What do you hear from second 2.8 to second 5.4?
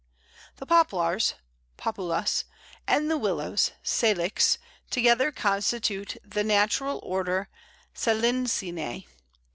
and the Willows (Salix) together